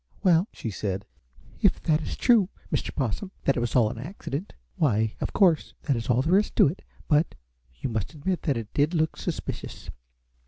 "Well," 0.23 0.47
she 0.51 0.71
said, 0.71 1.05
"if 1.61 1.79
that 1.83 2.01
is 2.01 2.17
true, 2.17 2.49
Mr. 2.73 2.91
Possum, 2.95 3.29
that 3.43 3.55
it 3.55 3.59
was 3.59 3.75
all 3.75 3.91
an 3.91 3.99
accident, 3.99 4.53
why, 4.75 5.13
of 5.21 5.31
course, 5.31 5.75
that 5.83 5.95
is 5.95 6.09
all 6.09 6.23
there 6.23 6.39
is 6.39 6.49
to 6.49 6.67
it; 6.67 6.81
but 7.07 7.35
you 7.79 7.87
must 7.87 8.15
admit 8.15 8.41
that 8.41 8.57
it 8.57 8.73
did 8.73 8.95
look 8.95 9.15
suspicious." 9.15 9.91